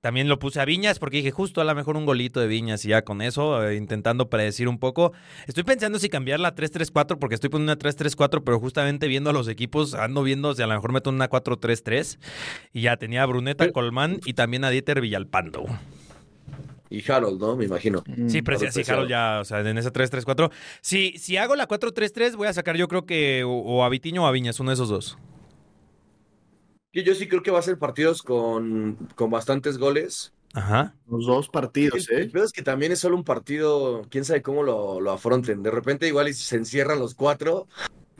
[0.00, 2.86] También lo puse a Viñas porque dije justo a lo mejor un golito de Viñas
[2.86, 5.12] y ya con eso, eh, intentando predecir un poco.
[5.46, 9.34] Estoy pensando si cambiarla a 3-3-4 porque estoy poniendo una 3-3-4, pero justamente viendo a
[9.34, 12.18] los equipos, ando viendo si a lo mejor meto una 4-3-3
[12.72, 15.66] y ya tenía a Bruneta, Colmán y también a Dieter Villalpando.
[16.90, 17.56] Y Harold, ¿no?
[17.56, 18.02] Me imagino.
[18.26, 19.00] Sí, pero sí, Harold sí, Preciado.
[19.00, 20.50] Harold ya, o sea, en ese 3-3-4.
[20.80, 24.24] Si, si hago la 4-3-3, voy a sacar yo creo que o, o a Vitiño
[24.24, 25.16] o a Viñas, uno de esos dos.
[26.92, 30.32] Yo sí creo que va a ser partidos con, con bastantes goles.
[30.52, 30.96] Ajá.
[31.08, 32.20] Los dos partidos, El, ¿eh?
[32.22, 35.62] el peor es que también es solo un partido, quién sabe cómo lo, lo afronten.
[35.62, 37.68] De repente igual y se encierran los cuatro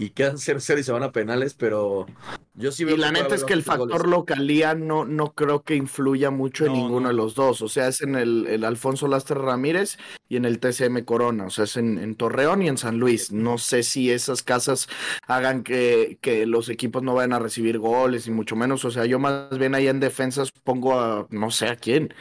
[0.01, 2.07] y quedan 0-0 y se van a penales, pero
[2.55, 4.11] yo sí veo Y la neta es que el factor goles.
[4.11, 7.09] localía no, no creo que influya mucho en No, ninguno no.
[7.09, 7.61] de los dos.
[7.63, 11.47] O sea, es en el, el Alfonso Lastre Ramírez y en el TCM Corona.
[11.47, 13.31] O sea, es en, en Torreón y en San Luis.
[13.33, 14.89] No sé si esas casas
[15.27, 18.85] hagan que, que los equipos no vayan a recibir goles y mucho menos.
[18.87, 22.15] O sea, yo más bien ahí en defensas pongo a no sé a quién.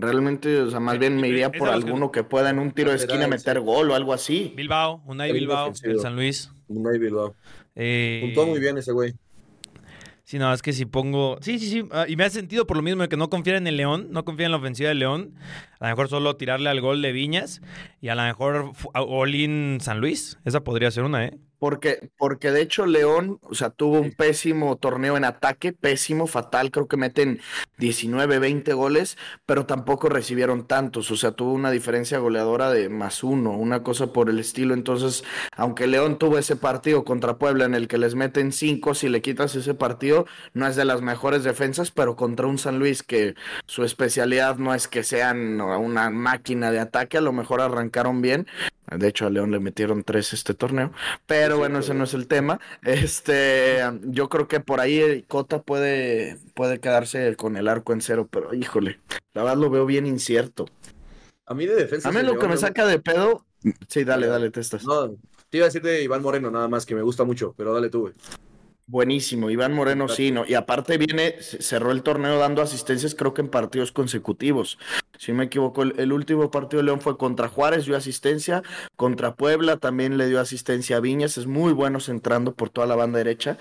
[0.00, 2.96] Realmente, o sea, más bien me iría por alguno que pueda en un tiro de
[2.96, 4.52] esquina meter gol o algo así.
[4.56, 6.52] Bilbao, Unai Bilbao, el San Luis.
[6.68, 7.34] Unai Bilbao.
[7.74, 9.14] Eh, Puntúa muy bien ese güey.
[10.22, 11.38] Sí, no, es que si pongo.
[11.40, 11.88] Sí, sí, sí.
[11.90, 14.08] ah, Y me hace sentido por lo mismo de que no confía en el León,
[14.10, 15.34] no confía en la ofensiva del León.
[15.80, 17.62] A lo mejor solo tirarle al gol de Viñas
[18.00, 20.38] y a lo mejor All-in San Luis.
[20.44, 21.38] Esa podría ser una, ¿eh?
[21.58, 26.70] Porque, porque de hecho León, o sea, tuvo un pésimo torneo en ataque, pésimo, fatal,
[26.70, 27.40] creo que meten
[27.78, 33.24] 19, 20 goles, pero tampoco recibieron tantos, o sea, tuvo una diferencia goleadora de más
[33.24, 34.74] uno, una cosa por el estilo.
[34.74, 35.24] Entonces,
[35.56, 39.22] aunque León tuvo ese partido contra Puebla en el que les meten cinco, si le
[39.22, 43.34] quitas ese partido, no es de las mejores defensas, pero contra un San Luis que
[43.66, 48.46] su especialidad no es que sean una máquina de ataque, a lo mejor arrancaron bien.
[48.90, 50.92] De hecho, a León le metieron tres este torneo.
[51.26, 52.60] Pero bueno, ese no es el tema.
[52.82, 58.00] Este, yo creo que por ahí el Cota puede, puede quedarse con el arco en
[58.00, 59.00] cero, pero híjole,
[59.34, 60.66] la verdad lo veo bien incierto.
[61.46, 62.08] A mí de defensa.
[62.08, 63.44] A mí lo que me saca de pedo.
[63.88, 64.84] Sí, dale, dale, te estás.
[64.84, 65.16] No,
[65.48, 67.88] te iba a decir de Iván Moreno nada más, que me gusta mucho, pero dale
[67.88, 68.14] tú, güey.
[68.90, 70.46] Buenísimo, Iván Moreno sí, ¿no?
[70.46, 74.78] Y aparte viene, cerró el torneo dando asistencias creo que en partidos consecutivos.
[75.18, 78.62] Si no me equivoco, el, el último partido de León fue contra Juárez, dio asistencia,
[78.96, 82.96] contra Puebla también le dio asistencia a Viñas, es muy bueno centrando por toda la
[82.96, 83.58] banda derecha.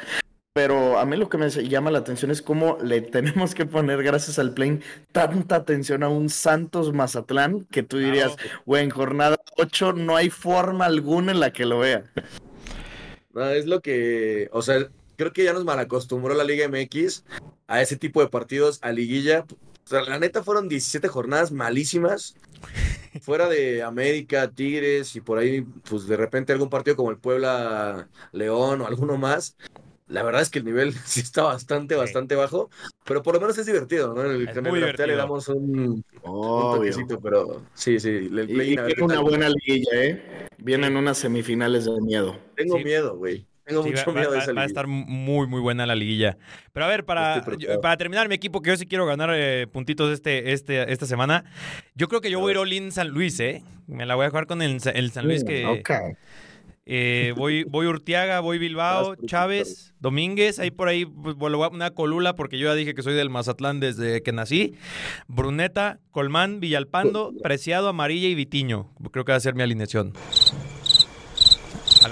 [0.54, 4.02] Pero a mí lo que me llama la atención es cómo le tenemos que poner,
[4.04, 4.80] gracias al plane,
[5.12, 10.30] tanta atención a un Santos Mazatlán que tú dirías, güey, en jornada 8 no hay
[10.30, 12.06] forma alguna en la que lo vea.
[13.34, 14.88] No, es lo que, o sea,
[15.18, 17.26] creo que ya nos malacostumbró la Liga MX
[17.68, 19.46] a ese tipo de partidos, a liguilla.
[19.86, 22.36] O sea, la neta fueron 17 jornadas malísimas.
[23.22, 28.08] Fuera de América, Tigres y por ahí, pues de repente algún partido como el Puebla
[28.32, 29.58] León o alguno más.
[30.08, 32.70] la verdad es que el nivel sí está bastante, bastante bajo,
[33.06, 34.24] pero por lo menos es divertido, ¿no?
[34.24, 39.50] En el, draftea le damos un, toquecito, pero sí, sí, el Y, y una buena
[39.50, 40.48] liguilla, ¿eh?
[40.60, 42.38] Vienen unas semifinales de miedo.
[42.56, 42.84] Tengo Sí.
[42.84, 43.48] miedo, güey.
[43.68, 44.66] Tengo Sí, mucho va, miedo va- de esa va a liguilla.
[44.66, 46.38] estar muy, muy buena la liguilla.
[46.74, 49.68] Pero a ver, para, yo- para terminar mi equipo, que yo sí quiero ganar eh,
[49.68, 51.44] puntitos este, este, esta semana,
[51.96, 53.64] yo creo que yo voy a ir all-in San Luis, ¿eh?
[53.88, 55.66] Me la voy a jugar con el, el San Luis que...
[55.66, 55.90] Ok.
[56.86, 62.36] eh, voy, voy Urtiaga, voy Bilbao, Chávez, Domínguez, ahí por ahí pues, a una colula
[62.36, 64.76] porque yo ya dije que soy del Mazatlán desde que nací.
[65.28, 68.90] Bruneta, Colmán, Villalpando, Preciado, Amarilla y Vitiño.
[69.12, 70.14] Creo que va a ser mi alineación.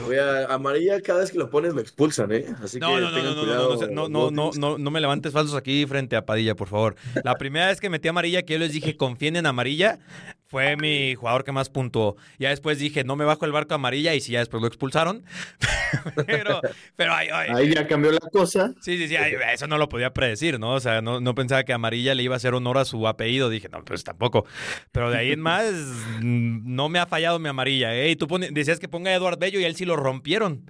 [0.05, 2.45] Voy a amarilla, cada vez que lo pones lo expulsan, ¿eh?
[2.63, 3.75] Así No, que no, tengan no, cuidado.
[3.91, 6.95] no, no, no, no, no, no me levantes falsos aquí frente a Padilla, por favor.
[7.23, 9.99] La primera vez que metí amarilla, que yo les dije confíen en amarilla,
[10.47, 12.15] fue mi jugador que más puntuó.
[12.39, 15.23] Ya después dije, no me bajo el barco amarilla y sí, ya después lo expulsaron.
[16.27, 16.61] pero,
[16.95, 18.73] pero, ay, ay, Ahí ya cambió la cosa.
[18.81, 20.73] Sí, sí, sí, ay, eso no lo podía predecir, ¿no?
[20.73, 23.49] O sea, no, no pensaba que Amarilla le iba a hacer honor a su apellido.
[23.49, 24.45] Dije, no, pues tampoco.
[24.91, 25.73] Pero de ahí en más,
[26.21, 28.11] no me ha fallado mi Amarilla, ¿eh?
[28.11, 30.69] Y tú pone- decías que ponga a Eduard Bello y él sí lo rompieron.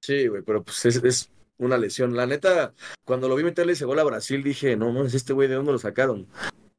[0.00, 2.16] Sí, güey, pero pues es, es una lesión.
[2.16, 2.72] La neta,
[3.04, 5.56] cuando lo vi meterle ese gol a Brasil, dije, no, no, es este güey, ¿de
[5.56, 6.26] dónde lo sacaron?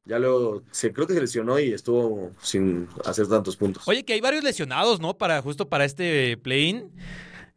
[0.06, 3.88] Ya luego, se, creo que se lesionó y estuvo sin hacer tantos puntos.
[3.88, 5.16] Oye, que hay varios lesionados, ¿no?
[5.18, 6.90] Para, justo para este play-in.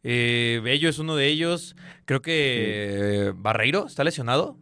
[0.03, 1.75] Eh, Bello es uno de ellos.
[2.05, 4.59] Creo que eh, Barreiro está lesionado.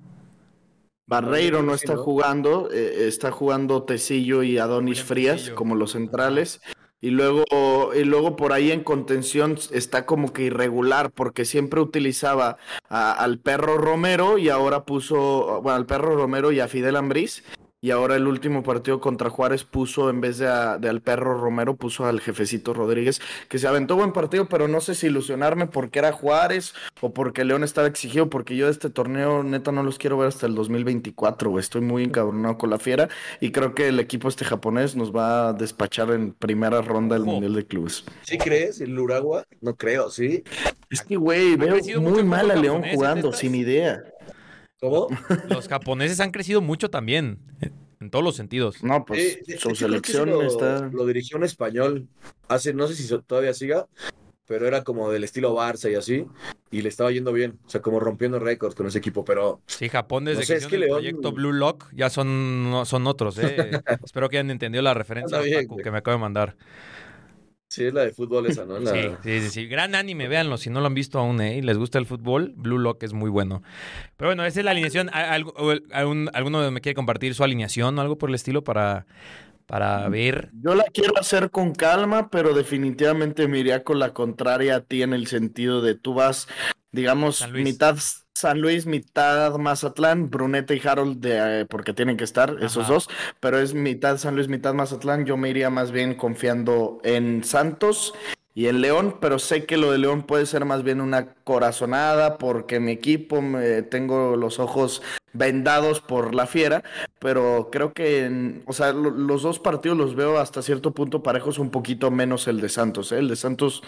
[1.07, 5.55] Barreiro no está jugando, eh, está jugando Tecillo y Adonis Frías Tecillo.
[5.57, 6.61] como los centrales.
[7.01, 7.45] Y luego,
[7.95, 13.41] y luego por ahí en contención está como que irregular, porque siempre utilizaba a- al
[13.41, 17.43] perro Romero y ahora puso, bueno, al perro Romero y a Fidel Ambriz.
[17.85, 21.37] Y ahora el último partido contra Juárez puso, en vez de, a- de al perro
[21.41, 25.67] Romero, puso al jefecito Rodríguez, que se aventó buen partido, pero no sé si ilusionarme
[25.67, 29.83] porque era Juárez o porque León estaba exigido, porque yo de este torneo neta no
[29.83, 31.61] los quiero ver hasta el 2024, güey.
[31.61, 33.09] Estoy muy encabronado con la fiera
[33.41, 37.25] y creo que el equipo este japonés nos va a despachar en primera ronda del.
[37.25, 38.05] Mundial de Clubes.
[38.23, 38.81] ¿Sí crees?
[38.81, 39.45] ¿El Uragua?
[39.61, 40.45] No creo, ¿sí?
[40.89, 44.05] Es que, güey, veo muy mal a León japonés, ¿eh, jugando, sin idea.
[44.83, 45.07] ¿Cómo?
[45.49, 47.39] Los japoneses han crecido mucho también,
[48.01, 48.83] en todos los sentidos.
[48.83, 50.89] No, pues Eh, de su selección lo, está...
[50.93, 52.09] lo dirigió un español
[52.49, 53.87] hace, no sé si so- todavía siga,
[54.49, 56.27] pero era como del estilo Barça y así,
[56.73, 59.89] y le estaba yendo bien, o sea, como rompiendo récords con ese equipo, pero Sí,
[59.89, 63.07] Japón desde No sé, que es que el León- proyecto Blue Lock ya son, son
[63.07, 63.71] otros, ¿eh?
[64.05, 66.57] Espero que hayan entendido la referencia bien, que me acaba de mandar.
[67.73, 68.79] Sí es la de fútbol esa, ¿no?
[68.81, 69.67] La- Sí, sí, sí, sí.
[69.67, 71.57] Gran anime, véanlo, si no lo han visto aún, ¿eh?
[71.59, 73.63] Y les gusta el fútbol, Blue Lock es muy bueno.
[74.17, 75.11] Pero bueno, esa es la alineación.
[75.13, 75.47] ¿Al-
[75.93, 79.07] algún- ¿Alguno me quiere compartir su alineación o algo por el estilo para,
[79.67, 80.51] para ver?
[80.63, 85.03] Yo la quiero hacer con calma, pero definitivamente me iría con la contraria a ti
[85.03, 86.49] en el sentido de tú vas,
[86.91, 87.97] digamos, mitad
[88.43, 93.09] San Luis, mitad Mazatlán, Bruneta y Harold, de, eh, porque tienen que estar esos dos,
[93.39, 95.25] pero es mitad San Luis, mitad Mazatlán.
[95.27, 98.15] Yo me iría más bien confiando en Santos
[98.55, 102.37] y en León, pero sé que lo de León puede ser más bien una corazonada
[102.37, 105.03] porque mi equipo, me, tengo los ojos
[105.33, 106.83] vendados por la fiera,
[107.21, 111.23] pero creo que, en- o sea, lo- los dos partidos los veo hasta cierto punto
[111.23, 113.19] parejos, un poquito menos el de Santos, ¿eh?
[113.21, 113.83] El de Santos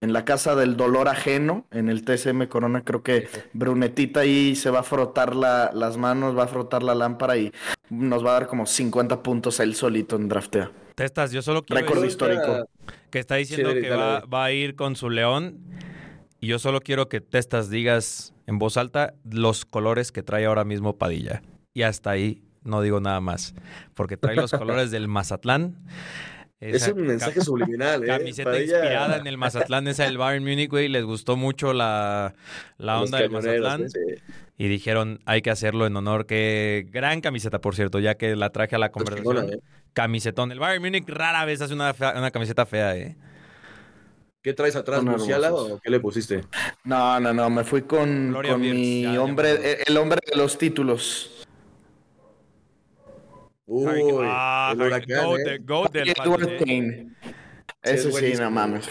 [0.00, 4.70] en la casa del dolor ajeno, en el TSM Corona, creo que Brunetita ahí se
[4.70, 7.52] va a frotar la- las manos, va a frotar la lámpara y
[7.90, 10.70] nos va a dar como 50 puntos él solito en draftea.
[10.94, 12.68] Testas, yo solo quiero Récord decir histórico.
[13.10, 15.58] que está diciendo Sí, que va, va a ir con su león.
[16.40, 20.64] Y yo solo quiero que Testas digas en voz alta los colores que trae ahora
[20.64, 21.42] mismo Padilla.
[21.74, 23.54] Y hasta ahí no digo nada más.
[23.94, 25.76] Porque trae los colores del Mazatlán.
[26.58, 28.06] Es un mensaje subliminal, ¿eh?
[28.06, 30.88] Camiseta inspirada en el Mazatlán, esa del Bayern Múnich, güey.
[30.88, 32.34] Les gustó mucho la,
[32.78, 33.90] la onda del Mazatlán.
[33.90, 33.98] sí.
[34.58, 36.24] Y dijeron, hay que hacerlo en honor.
[36.24, 39.52] Que gran camiseta, por cierto, ya que la traje a la chingona, conversación.
[39.52, 39.62] ¿eh?
[39.92, 40.50] Camisetón.
[40.50, 43.16] El Bayern Múnich rara vez hace una, fea- una camiseta fea, ¿eh?
[44.42, 46.42] ¿Qué traes atrás, Murciala, o qué le pusiste?
[46.84, 51.45] No, no, no, me fui con, con mi ya hombre, el hombre de los títulos.
[53.66, 55.58] Uy, ah, el huracán, goat ¿eh?
[55.58, 56.14] goat del.
[56.58, 57.10] Kane.
[57.84, 58.88] Sí, no mames.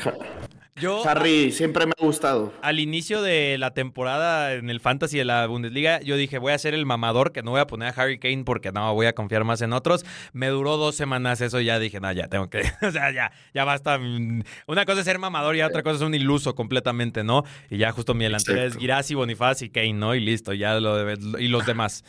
[0.77, 2.51] Yo, Harry siempre me ha gustado.
[2.61, 6.57] al inicio de la temporada en el Fantasy de la Bundesliga, yo dije, voy a
[6.57, 9.13] ser el mamador, que no voy a poner a Harry Kane porque no, voy a
[9.15, 10.03] confiar más en otros.
[10.33, 13.31] Me duró dos semanas eso y ya dije, no, ya tengo que, o sea, ya,
[13.53, 13.97] ya basta.
[13.97, 17.43] Mm, Una cosa es ser mamador y otra cosa es un iluso completamente, ¿no?
[17.69, 18.75] Y ya justo mi delantera es.
[18.75, 20.13] Girassi, Bonifaz y Kane, ¿no?
[20.13, 22.03] Y listo, ya lo de, y los demás.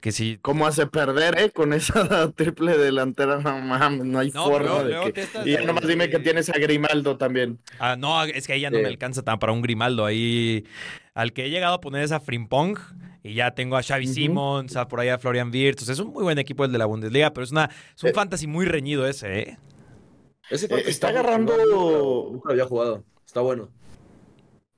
[0.00, 0.38] Que sí.
[0.40, 1.50] ¿Cómo hace perder, eh?
[1.50, 5.26] Con esa triple delantera, no mames, no hay No, forma luego- de luego que...
[5.44, 7.58] Y ya nomás dime que tienes a Grimaldo también.
[7.78, 8.82] Ah, no, No, es que ahí ya no Sí.
[8.82, 10.04] me alcanza tan para un Grimaldo.
[10.04, 10.64] Ahí
[11.14, 12.78] al que he llegado a poner es a Frimpong
[13.22, 15.82] y ya tengo a Xavi Simons, a por ahí a Florian Wirtz.
[15.82, 18.02] O sea, es un muy buen equipo el de la Bundesliga, pero es, una, es
[18.02, 18.12] un Eh.
[18.12, 19.58] fantasy muy reñido ese, ¿eh?
[20.50, 23.04] Ese Eh, está muy agarrando- Nunca, nunca lo había jugado.
[23.26, 23.68] Está bueno.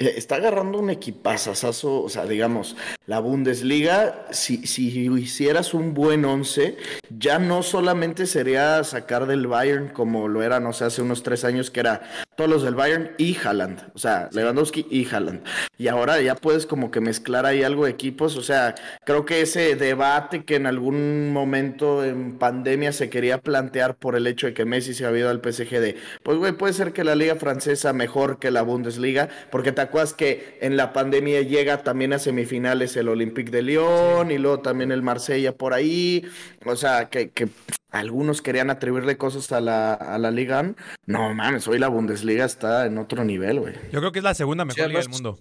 [0.00, 6.24] Eh, Está agarrando un equipazazazo, o sea, digamos, la Bundesliga, si, si hicieras un buen
[6.24, 6.76] once,
[7.10, 11.44] ya no solamente sería sacar del Bayern como lo era, no sé, hace unos tres
[11.44, 12.02] años, que era
[12.36, 15.42] todos los del Bayern y Haaland, o sea, Lewandowski y Haaland.
[15.78, 19.40] Y ahora ya puedes como que mezclar ahí algo de equipos, o sea, creo que
[19.40, 24.54] ese debate que en algún momento en pandemia se quería plantear por el hecho de
[24.54, 27.34] que Messi se había ido al PSG de, pues güey, puede ser que la liga
[27.34, 32.18] francesa mejor que la Bundesliga, porque te acuerdas que en la pandemia llega también a
[32.18, 36.24] semifinales el Olympique de Lyon y luego también el Marsella por ahí,
[36.64, 37.48] o sea, que, que
[37.90, 40.74] algunos querían atribuirle cosas a la, a la liga.
[41.06, 43.74] No mames, hoy la Bundesliga está en otro nivel, güey.
[43.92, 45.38] Yo creo que es la segunda mejor Sí, liga del mundo.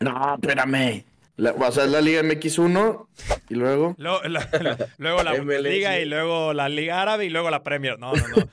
[0.00, 1.04] No, espérame.
[1.36, 3.06] La- o sea, es la Liga MX1
[3.48, 3.94] y luego.
[3.96, 4.46] Luego la,
[4.98, 5.38] luego la MLS.
[5.40, 7.98] Bundesliga y luego la Liga Árabe y luego la Premier.
[7.98, 8.36] No, no, no.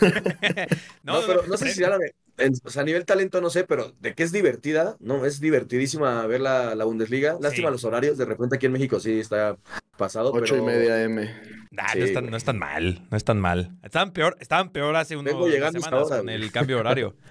[1.02, 3.50] No, pero no sé si ya la ve- en- o sea, a nivel talento no
[3.50, 7.36] sé, pero de que es divertida, no, es divertidísima ver la, la Bundesliga.
[7.40, 7.72] Lástima Sí.
[7.72, 9.56] los horarios, de repente aquí en México sí está
[9.96, 11.22] pasado, Ocho pero y media M.
[11.70, 12.30] Nah, Sí, no, es tan, güey.
[12.30, 13.70] no es tan mal, no es tan mal.
[13.82, 17.16] Estaban peor, estaban peor hace unos semanas ahora, con el cambio de horario.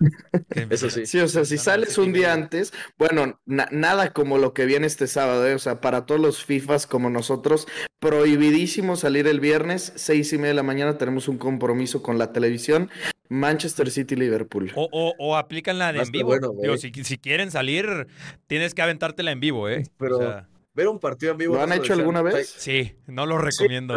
[0.70, 1.06] Eso sí.
[1.06, 4.86] Sí, o sea, si sales un día antes, bueno, na- nada como lo que viene
[4.86, 5.54] este sábado, ¿eh?
[5.54, 7.66] o sea, para todos los FIFAs como nosotros,
[7.98, 12.32] prohibidísimo salir el viernes, seis y media de la mañana, tenemos un compromiso con la
[12.32, 12.90] televisión,
[13.28, 14.72] Manchester City-Liverpool.
[14.76, 16.26] O, o, o aplican la de en vivo.
[16.28, 16.62] bueno, güey.
[16.62, 18.06] Digo, si, si quieren salir,
[18.46, 19.84] tienes que aventártela en vivo, ¿eh?
[19.98, 21.54] Pero- O sea, Ver un partido en vivo.
[21.54, 22.54] ¿Lo han hecho alguna vez?
[22.58, 23.94] sí, no lo recomiendo.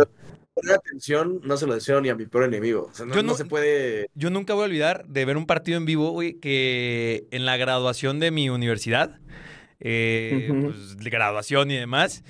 [0.62, 2.90] Poner atención no se lo deseo ni a mi peor enemigo.
[2.92, 4.10] O sea, no, Yo no no- se puede.
[4.16, 7.58] Yo nunca voy a olvidar de ver un partido en vivo, güey, que en la
[7.58, 9.20] graduación de mi universidad,
[9.80, 12.24] eh, pues, graduación y demás,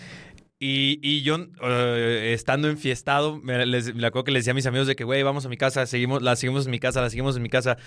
[0.62, 4.66] y, y yo eh, estando enfiestado, me, les, me acuerdo que les decía a mis
[4.66, 7.10] amigos de que, güey, vamos a mi casa, seguimos, la seguimos en mi casa, la
[7.10, 7.78] seguimos en mi casa,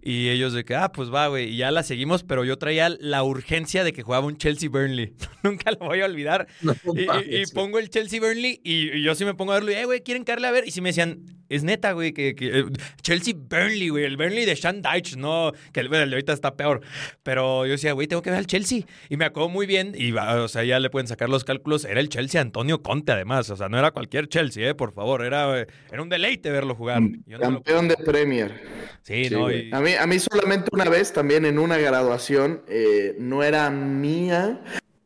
[0.00, 2.90] y ellos de que, ah, pues va, güey, y ya la seguimos, pero yo traía
[2.90, 5.14] la urgencia de que jugaba un Chelsea-Burnley.
[5.42, 6.46] nunca lo voy a olvidar.
[6.60, 9.84] No Y, pongo el Chelsea Burnley y, yo sí me pongo a verlo y, eh,
[9.84, 10.68] güey, ¿quieren caerle a ver?
[10.68, 11.24] Y sí me decían,
[11.54, 12.64] es neta, güey, que, que, eh,
[13.02, 16.80] Chelsea Burnley, güey, el Burnley de Sean Dyche, no, que el, de ahorita está peor.
[17.22, 18.82] Pero yo decía, güey, tengo que ver al Chelsea.
[19.08, 22.00] Y me acuerdo muy bien, y o sea, ya le pueden sacar los cálculos, era
[22.00, 25.60] el Chelsea Antonio Conte, además, o sea, no era cualquier Chelsea, eh, por favor, era,
[25.60, 27.00] eh, era un deleite verlo jugar.
[27.26, 28.62] Yo no lo- Campeón de Premier.
[29.02, 32.62] Sí, Sí, no, y- A mí, a mí solamente una vez, también en una graduación,
[32.68, 34.60] eh, no era mía,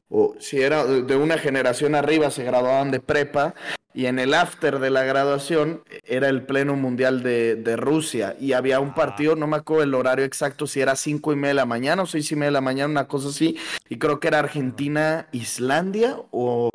[0.08, 3.54] o si era de una generación arriba, se graduaban de prepa,
[3.96, 8.52] y en el after de la graduación era el pleno mundial de, de Rusia, y
[8.52, 11.54] había un partido, no me acuerdo el horario exacto, si era cinco y media de
[11.54, 13.56] la mañana o seis y media de la mañana, una cosa así,
[13.88, 16.70] y creo que era Argentina-Islandia, o...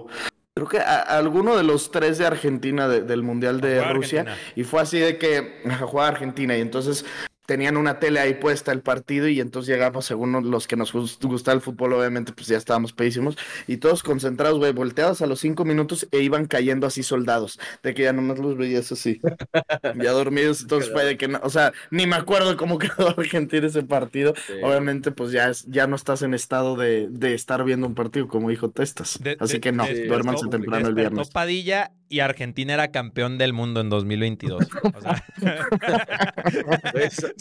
[0.54, 4.22] Creo que a- alguno de los tres de Argentina de- del Mundial de Rusia.
[4.22, 4.52] Argentina.
[4.56, 7.06] Y fue así de que jugaba Argentina y entonces
[7.52, 11.22] tenían una tele ahí puesta el partido y entonces llegamos, según los que nos gust-
[11.22, 13.38] gusta el fútbol, obviamente, pues ya estábamos pedísimos
[13.68, 17.94] y todos concentrados, güey, volteados a los cinco minutos e iban cayendo así soldados, de
[17.94, 19.20] que ya nomás los veías así,
[20.02, 23.68] ya dormidos, entonces fue de que, no, o sea, ni me acuerdo cómo quedó Argentina
[23.68, 24.54] ese partido, Sí.
[24.64, 28.30] obviamente, pues ya, es- ya no estás en estado de, de estar viendo un partido
[28.30, 31.30] como dijo Testas, De- así de- que no, duérmanse temprano el viernes.
[31.32, 34.68] Padilla y Argentina era campeón del mundo en 2022.
[34.94, 35.24] O sea,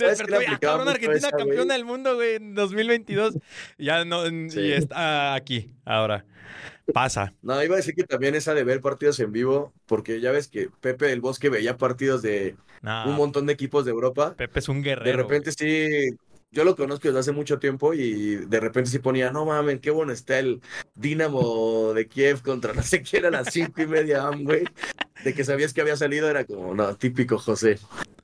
[0.04, 3.34] Güey, ¿Sabes qué le Despertó, aplicaba cabrón, Argentina esa, campeona del mundo, güey, en 2022.
[3.78, 4.60] Ya no, Sí.
[4.60, 6.24] y está aquí, ahora.
[6.92, 7.32] Pasa.
[7.42, 10.48] No, iba a decir que también esa de ver partidos en vivo, porque ya ves
[10.48, 14.34] que Pepe del Bosque veía partidos de No, un montón de equipos de Europa.
[14.36, 15.18] Pepe es un De guerrero.
[15.18, 16.08] repente sí,
[16.50, 19.90] yo lo conozco desde hace mucho tiempo y de repente sí ponía, no mames, qué
[19.92, 20.60] bueno está el
[20.96, 24.64] Dinamo de Kiev contra no sé quién a las cinco y media, güey.
[25.22, 27.78] De que sabías que había salido, era como, no, típico José.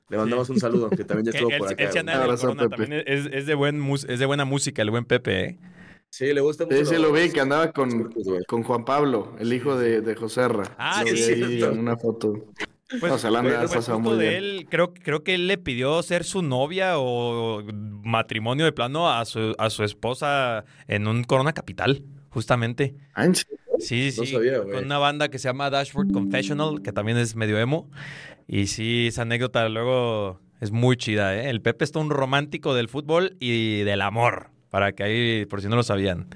[0.09, 1.91] Le mandamos un saludo, que también ya estuvo por acá.
[1.91, 2.37] sí anda
[2.69, 5.57] también es, es de buen mus- es de buena música, el buen Pepe, ¿eh?
[6.09, 6.77] Sí, le gusta mucho.
[6.77, 8.09] Sí, sí lo vi, que andaba con,
[8.47, 10.63] con Juan Pablo, el hijo de, de Joserra.
[10.77, 12.45] Ah, Lo sí, vi sí, en una foto.
[12.99, 14.33] Pues, No, se la haber pues muy de bien.
[14.35, 17.61] él, creo, creo que él le pidió ser su novia o
[18.03, 22.95] matrimonio de plano a su, a su esposa en un Corona Capital, justamente.
[23.13, 23.57] Ah, ¿en serio?
[23.79, 24.33] Sí, sí, No sí.
[24.33, 24.63] sabía.
[24.63, 27.89] Con una banda que se llama Dashboard Confessional, que también es medio emo.
[28.47, 31.49] Y sí, esa anécdota luego es muy chida, ¿eh?
[31.49, 35.61] El Pepe es todo un romántico del fútbol y del amor, para que ahí, por
[35.61, 36.27] si no lo sabían.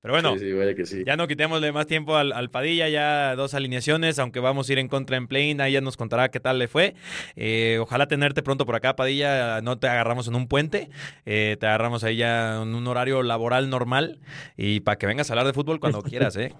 [0.00, 1.02] Pero Pero bueno, Sí, sí, vaya que sí.
[1.04, 4.78] ya no quitémosle más tiempo al, al Padilla, ya dos alineaciones, aunque vamos a ir
[4.78, 6.94] en contra en plane, ahí ya nos contará qué tal le fue.
[7.34, 10.88] Eh, ojalá tenerte pronto por acá, Padilla, no te agarramos en un puente,
[11.26, 14.20] eh, te agarramos ahí ya en un horario laboral normal
[14.56, 16.52] y para que vengas a hablar de fútbol cuando quieras, ¿eh?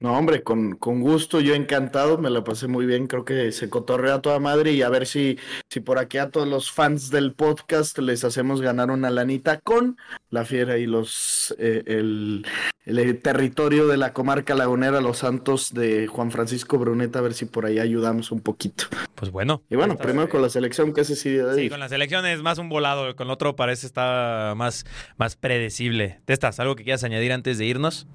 [0.00, 3.68] No, hombre, con, con gusto, yo encantado, me la pasé muy bien, creo que se
[3.68, 5.38] cotorrea a toda madre y a ver si,
[5.68, 9.96] si por aquí a todos los fans del podcast les hacemos ganar una lanita con
[10.30, 12.46] la fiera y los eh, el,
[12.86, 17.46] el territorio de la comarca lagunera, los santos de Juan Francisco Bruneta, a ver si
[17.46, 18.84] por ahí ayudamos un poquito.
[19.16, 19.64] Pues bueno.
[19.68, 22.40] Y bueno, primero con la selección, que ese sí debe Sí, con la selección es
[22.40, 24.86] más un volado, con el otro parece está más,
[25.16, 26.20] más predecible.
[26.24, 28.06] ¿Testas, algo que quieras añadir antes de irnos?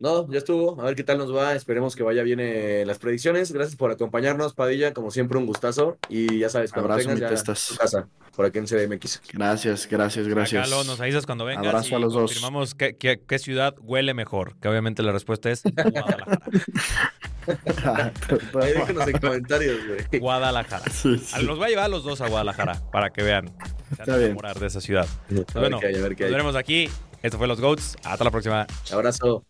[0.00, 0.80] No, ya estuvo.
[0.80, 1.54] A ver qué tal nos va.
[1.54, 3.52] Esperemos que vaya bien eh, las predicciones.
[3.52, 4.94] Gracias por acompañarnos, Padilla.
[4.94, 5.98] Como siempre, un gustazo.
[6.08, 7.66] Y ya sabes, cuando Abrazo, tengas mi ya testas.
[7.68, 9.20] tu casa, por aquí en CDMX.
[9.34, 10.66] Gracias, gracias, gracias.
[10.72, 12.30] Acá nos avisas cuando vengas Abrazo y a los dos.
[12.30, 14.56] confirmamos qué, qué- qué ciudad huele mejor.
[14.58, 16.40] Que obviamente la respuesta es Guadalajara.
[18.62, 20.18] Ahí déjenos en comentarios, güey.
[20.20, 20.84] Guadalajara.
[20.90, 21.34] Sí, sí.
[21.36, 23.48] A- Los voy a llevar a los dos a Guadalajara para que vean.
[23.48, 24.26] Se van Está a bien.
[24.30, 25.06] enamorar de esa ciudad.
[25.30, 26.32] A ver Bueno, qué hay, a ver qué nos hay.
[26.32, 26.88] veremos aquí.
[27.22, 27.96] Esto fue Los Goats.
[28.02, 28.66] Hasta la próxima.
[28.90, 29.44] Abrazo.